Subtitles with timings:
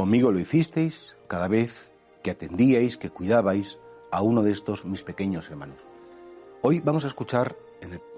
[0.00, 3.78] Conmigo lo hicisteis cada vez que atendíais, que cuidabais
[4.10, 5.76] a uno de estos mis pequeños hermanos.
[6.62, 7.54] Hoy vamos a escuchar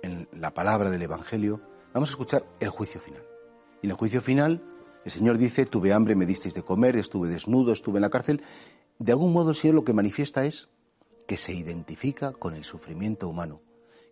[0.00, 1.60] en, la palabra del Evangelio,
[1.92, 3.24] vamos a escuchar el juicio final.
[3.82, 4.62] Y en el juicio final,
[5.04, 8.40] el Señor dice, tuve hambre, me disteis de comer, estuve desnudo, estuve en la cárcel.
[9.00, 10.68] De algún modo el Señor lo que manifiesta es
[11.26, 13.62] que se identifica con el sufrimiento humano,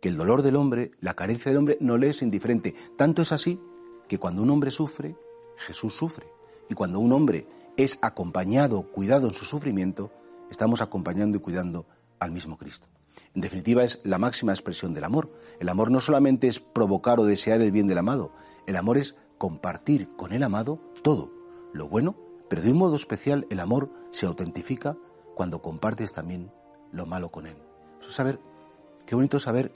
[0.00, 2.76] que el dolor del hombre, la carencia del hombre no le es indiferente.
[2.96, 3.60] Tanto es así
[4.06, 5.16] que cuando un hombre sufre,
[5.56, 6.37] Jesús sufre.
[6.68, 10.10] Y cuando un hombre es acompañado, cuidado en su sufrimiento,
[10.50, 11.86] estamos acompañando y cuidando
[12.18, 12.86] al mismo Cristo.
[13.34, 15.30] En definitiva, es la máxima expresión del amor.
[15.60, 18.32] El amor no solamente es provocar o desear el bien del amado,
[18.66, 21.32] el amor es compartir con el amado todo,
[21.72, 22.16] lo bueno,
[22.48, 24.96] pero de un modo especial el amor se autentifica
[25.34, 26.50] cuando compartes también
[26.92, 27.56] lo malo con él.
[28.00, 28.40] Eso es saber,
[29.06, 29.72] qué bonito saber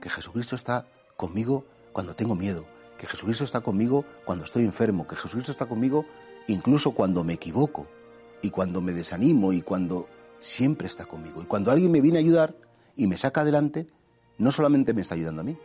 [0.00, 0.86] que Jesucristo está
[1.16, 2.66] conmigo cuando tengo miedo,
[2.98, 6.04] que Jesucristo está conmigo cuando estoy enfermo, que Jesucristo está conmigo
[6.48, 7.86] incluso cuando me equivoco
[8.42, 10.08] y cuando me desanimo y cuando
[10.40, 11.42] siempre está conmigo.
[11.42, 12.56] Y cuando alguien me viene a ayudar
[12.96, 13.86] y me saca adelante,
[14.38, 15.56] no solamente me está ayudando a mí,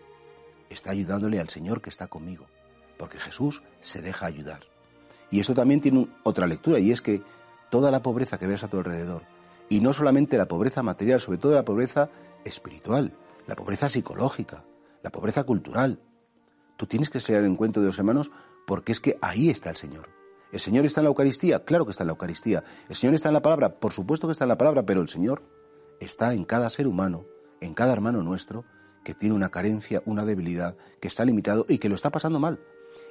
[0.69, 2.45] está ayudándole al Señor que está conmigo,
[2.97, 4.61] porque Jesús se deja ayudar.
[5.31, 7.21] Y esto también tiene otra lectura, y es que
[7.71, 9.23] toda la pobreza que ves a tu alrededor,
[9.69, 12.09] y no solamente la pobreza material, sobre todo la pobreza
[12.45, 13.13] espiritual,
[13.47, 14.63] la pobreza psicológica,
[15.01, 15.99] la pobreza cultural,
[16.77, 18.31] tú tienes que ser el encuentro de los hermanos
[18.65, 20.22] porque es que ahí está el Señor.
[20.53, 21.65] ¿El Señor está en la Eucaristía?
[21.65, 22.63] Claro que está en la Eucaristía.
[22.87, 23.79] ¿El Señor está en la palabra?
[23.79, 25.41] Por supuesto que está en la palabra, pero el Señor
[25.99, 27.25] está en cada ser humano,
[27.59, 28.63] en cada hermano nuestro,
[29.03, 32.59] que tiene una carencia, una debilidad, que está limitado y que lo está pasando mal.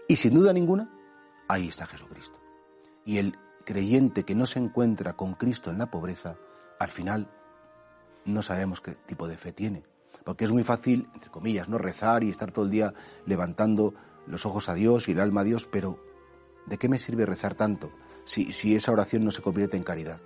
[0.06, 0.88] Y sin duda ninguna,
[1.48, 2.38] ahí está Jesucristo.
[3.04, 3.34] Y el
[3.66, 6.36] creyente que no se encuentra con Cristo en la pobreza,
[6.78, 7.28] al final
[8.24, 9.82] no sabemos qué tipo de fe tiene.
[10.22, 12.94] Porque es muy fácil, entre comillas, no rezar y estar todo el día
[13.26, 13.94] levantando
[14.28, 16.11] los ojos a Dios y el alma a Dios, pero
[16.66, 17.90] ¿de qué me sirve rezar tanto
[18.24, 20.20] si, esa oración no se convierte en caridad?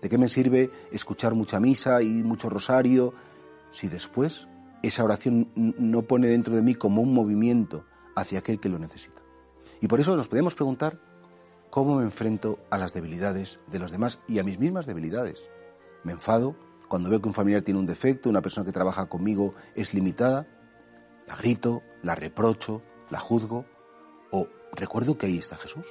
[0.00, 3.14] ¿De qué me sirve escuchar mucha misa y mucho rosario
[3.70, 4.48] si después
[4.82, 7.84] esa oración no pone dentro de mí como un movimiento
[8.14, 9.22] hacia aquel que lo necesita?
[9.80, 11.00] Y por eso nos podemos preguntar
[11.70, 15.40] cómo me enfrento a las debilidades de los demás y a mis mismas debilidades.
[16.04, 16.56] Me enfado
[16.88, 20.46] cuando veo que un familiar tiene un defecto, una persona que trabaja conmigo es limitada,
[21.26, 23.66] la grito, la reprocho, la juzgo,
[24.30, 25.86] o recuerdo que ahí está Jesús.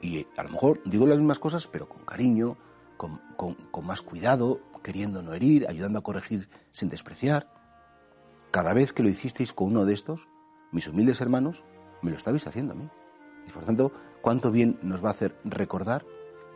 [0.00, 2.56] Y a lo mejor digo las mismas cosas, pero con cariño,
[2.96, 7.52] con, con- con más cuidado, queriendo no herir, ayudando a corregir sin despreciar.
[8.50, 10.26] Cada vez que lo hicisteis con uno de estos,
[10.72, 11.64] mis humildes hermanos,
[12.02, 12.88] me lo estabais haciendo a mí.
[13.46, 16.04] Y por tanto, cuánto bien nos va a hacer recordar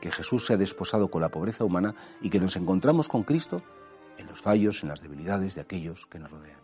[0.00, 3.62] que Jesús se ha desposado con la pobreza humana y que nos encontramos con Cristo
[4.19, 6.64] en los fallos, en las debilidades de aquellos que nos rodean.